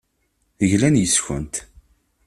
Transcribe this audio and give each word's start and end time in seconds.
Glan 0.71 0.95
yes-kent. 0.99 1.55